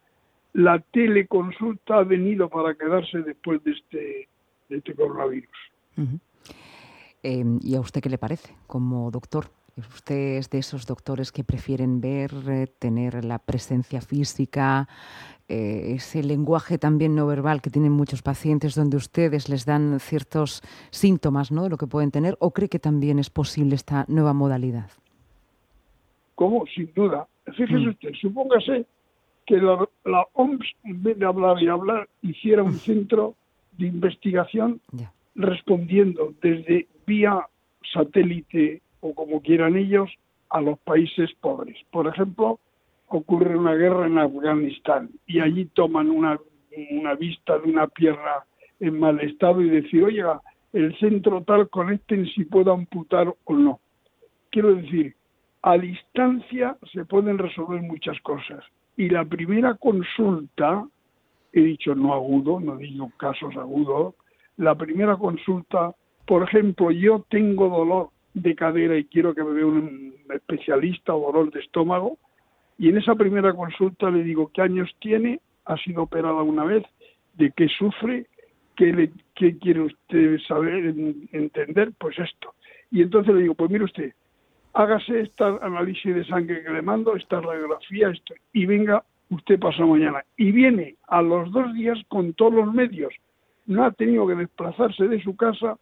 la 0.53 0.79
teleconsulta 0.79 1.99
ha 1.99 2.05
venido 2.05 2.49
para 2.49 2.75
quedarse 2.75 3.19
después 3.19 3.63
de 3.65 3.73
este, 3.73 4.29
de 4.69 4.77
este 4.77 4.95
coronavirus. 4.95 5.51
Eh, 7.23 7.45
¿Y 7.63 7.75
a 7.75 7.81
usted 7.81 8.01
qué 8.01 8.11
le 8.11 8.19
parece 8.19 8.55
como 8.67 9.11
doctor? 9.11 9.47
Usted 9.77 10.39
es 10.39 10.51
de 10.51 10.59
esos 10.59 10.87
doctores 10.87 11.33
que 11.33 11.43
prefieren 11.43 12.01
ver, 12.01 12.31
eh, 12.49 12.67
tener 12.79 13.25
la 13.25 13.39
presencia 13.39 14.01
física, 14.01 14.89
eh, 15.49 15.95
ese 15.97 16.23
lenguaje 16.23 16.79
también 16.79 17.15
no 17.15 17.27
verbal 17.27 17.61
que 17.61 17.71
tienen 17.71 17.93
muchos 17.93 18.23
pacientes 18.23 18.75
donde 18.75 18.97
ustedes 18.97 19.49
les 19.49 19.67
dan 19.67 20.01
ciertos 20.01 20.63
síntomas 20.91 21.51
¿no? 21.51 21.65
de 21.65 21.71
lo 21.71 21.77
que 21.77 21.87
pueden 21.87 22.11
tener, 22.11 22.37
o 22.41 22.53
cree 22.53 22.69
que 22.69 22.79
también 22.79 23.19
es 23.19 23.31
posible 23.31 23.75
esta 23.75 24.05
nueva 24.09 24.33
modalidad? 24.33 24.91
¿Cómo? 26.35 26.65
Sin 26.67 26.91
duda. 26.95 27.27
Fíjese 27.45 27.75
mm. 27.75 27.89
usted, 27.89 28.13
supóngase 28.21 28.87
que 29.47 29.57
la, 29.59 29.87
OMS, 30.33 30.67
en 30.85 31.03
vez 31.03 31.19
de 31.19 31.27
hablar 31.27 31.63
y 31.63 31.69
hablar, 31.69 32.09
hiciera 32.23 32.63
un 32.63 32.75
centro 32.75 33.35
de 33.77 33.89
investigación 33.89 34.81
respondiendo 35.35 36.33
desde 36.41 36.87
vía 37.07 37.47
satélite 37.93 38.81
o 39.05 39.15
como 39.15 39.43
quieran 39.43 39.77
ellos 39.77 40.11
a 40.49 40.63
los 40.63 40.79
países 40.79 41.31
pobres. 41.43 41.77
Por 41.91 42.07
ejemplo, 42.07 42.59
ocurre 43.09 43.55
una 43.55 43.75
guerra 43.75 44.07
en 44.07 44.17
Afganistán 44.17 45.11
y 45.27 45.41
allí 45.41 45.67
toman 45.67 46.11
una, 46.11 46.41
una 46.91 47.15
vista 47.15 47.59
de 47.59 47.71
una 47.71 47.87
pierna 47.87 48.45
en 48.81 48.99
mal 48.99 49.21
estado 49.21 49.61
y 49.61 49.69
decir, 49.69 50.03
oiga, 50.05 50.41
el 50.73 50.97
centro 50.99 51.43
tal 51.43 51.69
conecten 51.69 52.27
si 52.29 52.47
puedo 52.47 52.73
amputar 52.73 53.33
o 53.45 53.55
no. 53.55 53.79
Quiero 54.51 54.75
decir, 54.75 55.15
a 55.61 55.77
distancia 55.77 56.79
se 56.91 57.05
pueden 57.05 57.37
resolver 57.37 57.83
muchas 57.83 58.19
cosas. 58.23 58.65
Y 58.97 59.11
la 59.11 59.27
primera 59.27 59.75
consulta, 59.75 60.89
he 61.53 61.61
dicho 61.61 61.95
no 61.95 62.15
agudo, 62.15 62.59
no 62.59 62.79
digo 62.79 63.13
casos 63.19 63.55
agudos, 63.57 64.15
la 64.57 64.75
primera 64.77 65.17
consulta, 65.17 65.95
por 66.27 66.43
ejemplo, 66.45 66.91
yo 66.91 67.27
tengo 67.29 67.69
dolor 67.69 68.14
de 68.35 68.55
cadera 68.55 68.97
y 68.97 69.05
quiero 69.05 69.35
que 69.35 69.43
me 69.43 69.53
vea 69.53 69.67
un 69.67 70.15
especialista 70.35 71.15
o 71.15 71.33
dolor 71.33 71.53
de 71.53 71.61
estómago, 71.61 72.19
y 72.79 72.89
en 72.89 72.99
esa 72.99 73.15
primera 73.15 73.53
consulta 73.55 74.11
le 74.11 74.23
digo 74.23 74.51
qué 74.53 74.63
años 74.63 74.91
tiene, 75.01 75.41
ha 75.65 75.77
sido 75.79 76.03
operada 76.03 76.43
una 76.43 76.65
vez, 76.65 76.85
de 77.35 77.53
qué 77.53 77.69
sufre, 77.69 78.27
qué, 78.77 78.93
le, 78.93 79.11
quiere 79.35 79.83
usted 79.83 80.39
saber, 80.47 80.95
entender, 81.33 81.93
pues 81.99 82.19
esto. 82.19 82.55
Y 82.91 83.03
entonces 83.03 83.35
le 83.35 83.43
digo, 83.43 83.55
pues 83.55 83.71
mire 83.71 83.85
usted, 83.85 84.13
hágase 84.73 85.21
esta 85.21 85.59
análisis 85.63 86.15
de 86.15 86.25
sangre 86.27 86.63
que 86.63 86.71
le 86.71 86.83
mando, 86.83 87.15
esta 87.17 87.41
radiografía, 87.41 88.11
esto, 88.11 88.35
y 88.53 88.67
venga 88.67 89.05
usted 89.31 89.59
pasa 89.59 89.85
mañana. 89.85 90.25
Y 90.37 90.53
viene 90.53 90.97
a 91.09 91.23
los 91.23 91.51
dos 91.53 91.73
días 91.75 91.99
con 92.09 92.35
todos 92.35 92.55
los 92.55 92.73
medios. 92.73 93.15
No 93.67 93.85
ha 93.85 93.93
tenido 93.93 94.27
que 94.27 94.35
desplazarse 94.35 95.09
de 95.09 95.23
su 95.23 95.37
casa, 95.37 95.79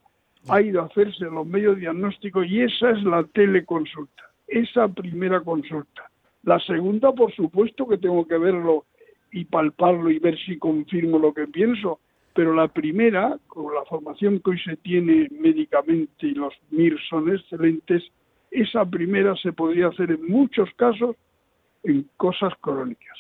ha 0.49 0.61
ido 0.61 0.83
a 0.83 0.87
hacerse 0.87 1.25
los 1.27 1.47
medios 1.47 1.79
diagnósticos 1.79 2.47
y 2.47 2.63
esa 2.63 2.91
es 2.91 3.03
la 3.05 3.25
teleconsulta, 3.25 4.25
esa 4.47 4.89
primera 4.89 5.41
consulta. 5.41 6.11
La 6.43 6.59
segunda, 6.61 7.13
por 7.13 7.33
supuesto 7.33 7.87
que 7.87 7.99
tengo 7.99 8.27
que 8.27 8.39
verlo 8.39 8.85
y 9.31 9.45
palparlo 9.45 10.11
y 10.11 10.19
ver 10.19 10.37
si 10.45 10.59
confirmo 10.59 11.19
lo 11.19 11.33
que 11.33 11.47
pienso, 11.47 12.01
pero 12.35 12.55
la 12.55 12.69
primera, 12.69 13.39
con 13.47 13.75
la 13.75 13.85
formación 13.85 14.41
que 14.41 14.51
hoy 14.51 14.59
se 14.61 14.77
tiene 14.77 15.29
médicamente 15.31 16.27
y 16.27 16.35
los 16.35 16.55
MIR 16.71 16.99
son 17.09 17.33
excelentes, 17.33 18.03
esa 18.51 18.85
primera 18.85 19.35
se 19.37 19.53
podría 19.53 19.89
hacer 19.89 20.11
en 20.11 20.29
muchos 20.29 20.69
casos 20.77 21.17
en 21.85 22.09
cosas 22.17 22.53
crónicas. 22.61 23.19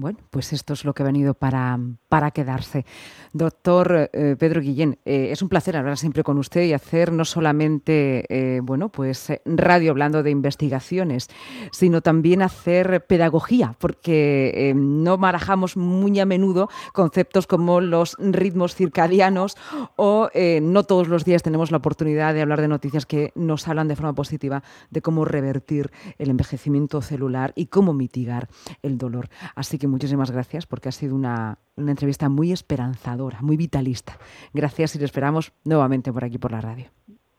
Bueno, 0.00 0.18
pues 0.30 0.54
esto 0.54 0.72
es 0.72 0.86
lo 0.86 0.94
que 0.94 1.02
ha 1.02 1.06
venido 1.06 1.34
para, 1.34 1.78
para 2.08 2.30
quedarse. 2.30 2.86
Doctor 3.34 4.08
eh, 4.14 4.34
Pedro 4.38 4.62
Guillén, 4.62 4.98
eh, 5.04 5.28
es 5.30 5.42
un 5.42 5.50
placer 5.50 5.76
hablar 5.76 5.98
siempre 5.98 6.24
con 6.24 6.38
usted 6.38 6.62
y 6.62 6.72
hacer 6.72 7.12
no 7.12 7.26
solamente, 7.26 8.24
eh, 8.30 8.60
bueno, 8.62 8.88
pues 8.88 9.30
radio 9.44 9.90
hablando 9.90 10.22
de 10.22 10.30
investigaciones, 10.30 11.28
sino 11.70 12.00
también 12.00 12.40
hacer 12.40 13.04
pedagogía, 13.04 13.76
porque 13.78 14.72
no 14.74 15.18
marajamos 15.18 15.76
muy 15.76 16.18
a 16.18 16.24
menudo 16.24 16.70
conceptos 16.94 17.46
como 17.46 17.82
los 17.82 18.16
ritmos 18.18 18.74
circadianos 18.74 19.58
o 19.96 20.30
no 20.62 20.84
todos 20.84 21.08
los 21.08 21.24
días 21.26 21.42
tenemos 21.42 21.70
la 21.70 21.76
oportunidad 21.76 22.32
de 22.32 22.40
hablar 22.40 22.62
de 22.62 22.68
noticias 22.68 23.04
que 23.04 23.32
nos 23.34 23.68
hablan 23.68 23.88
de 23.88 23.96
forma 23.96 24.14
positiva 24.14 24.62
de 24.90 25.02
cómo 25.02 25.26
revertir 25.26 25.90
el 26.18 26.30
envejecimiento 26.30 27.02
celular 27.02 27.52
y 27.54 27.66
cómo 27.66 27.92
mitigar 27.92 28.48
el 28.82 28.96
dolor. 28.96 29.28
Así 29.54 29.78
que 29.78 29.89
muchísimas 29.90 30.30
gracias 30.30 30.66
porque 30.66 30.88
ha 30.88 30.92
sido 30.92 31.14
una, 31.14 31.58
entrevista 31.76 32.28
muy 32.28 32.52
esperanzadora, 32.52 33.40
muy 33.42 33.56
vitalista. 33.56 34.18
Gracias 34.54 34.96
y 34.96 34.98
le 34.98 35.04
esperamos 35.04 35.52
nuevamente 35.64 36.12
por 36.12 36.24
aquí 36.24 36.38
por 36.38 36.52
la 36.52 36.60
radio. 36.60 36.86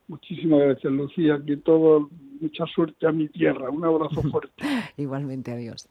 Muchísimas 0.07 0.59
gracias, 0.59 0.91
Lucía. 0.91 1.41
Que 1.45 1.57
todo, 1.57 2.09
mucha 2.39 2.65
suerte 2.65 3.07
a 3.07 3.11
mi 3.11 3.29
tierra. 3.29 3.69
Un 3.69 3.85
abrazo 3.85 4.21
fuerte. 4.31 4.63
Igualmente, 4.97 5.51
adiós. 5.51 5.89